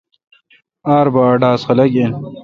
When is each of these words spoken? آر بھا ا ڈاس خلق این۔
آر 0.95 1.05
بھا 1.13 1.23
ا 1.33 1.39
ڈاس 1.41 1.61
خلق 1.67 1.91
این۔ 1.97 2.11